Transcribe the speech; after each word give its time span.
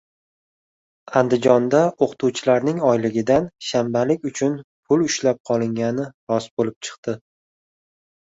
Andijonda 1.19 1.81
o‘qituvchilarning 2.05 2.79
oyligidan 2.93 3.45
shanbalik 3.67 4.25
uchun 4.31 4.57
pul 4.89 5.05
ushlab 5.11 5.43
qolingani 5.51 6.09
rost 6.35 6.53
bo‘lib 6.63 6.81
chiqdi 6.89 7.17